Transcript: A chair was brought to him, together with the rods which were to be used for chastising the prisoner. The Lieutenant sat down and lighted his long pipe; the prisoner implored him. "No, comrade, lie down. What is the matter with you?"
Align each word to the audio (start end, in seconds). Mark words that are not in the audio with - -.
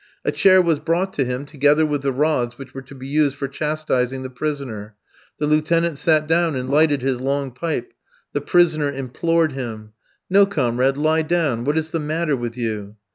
A 0.25 0.31
chair 0.31 0.63
was 0.63 0.79
brought 0.79 1.13
to 1.13 1.25
him, 1.25 1.45
together 1.45 1.85
with 1.85 2.01
the 2.01 2.11
rods 2.11 2.57
which 2.57 2.73
were 2.73 2.81
to 2.81 2.95
be 2.95 3.05
used 3.05 3.35
for 3.35 3.47
chastising 3.47 4.23
the 4.23 4.31
prisoner. 4.31 4.95
The 5.37 5.45
Lieutenant 5.45 5.99
sat 5.99 6.25
down 6.25 6.55
and 6.55 6.71
lighted 6.71 7.03
his 7.03 7.21
long 7.21 7.51
pipe; 7.51 7.93
the 8.33 8.41
prisoner 8.41 8.89
implored 8.91 9.51
him. 9.51 9.93
"No, 10.27 10.47
comrade, 10.47 10.97
lie 10.97 11.21
down. 11.21 11.65
What 11.65 11.77
is 11.77 11.91
the 11.91 11.99
matter 11.99 12.35
with 12.35 12.57
you?" 12.57 12.95